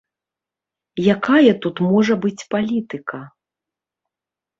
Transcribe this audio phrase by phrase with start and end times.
[1.15, 3.19] Якая тут можа быць палітыка?